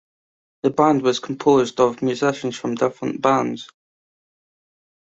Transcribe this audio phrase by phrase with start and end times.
[0.63, 3.69] The band was composed of musicians from different bands.